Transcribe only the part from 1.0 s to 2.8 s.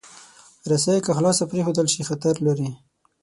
که خلاصه پرېښودل شي، خطر لري.